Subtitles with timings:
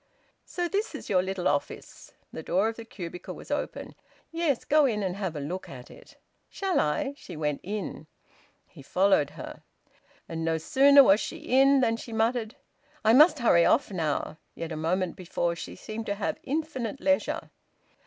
[0.45, 3.93] So this is your little office!" The door of the cubicle was open.
[4.31, 6.17] "Yes, go in and have a look at it."
[6.49, 8.07] "Shall I?" She went in.
[8.65, 9.61] He followed her.
[10.27, 12.55] And no sooner was she in than she muttered,
[13.05, 17.51] "I must hurry off now." Yet a moment before she seemed to have infinite leisure.